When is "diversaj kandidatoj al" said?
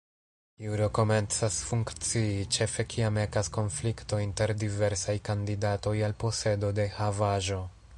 4.65-6.19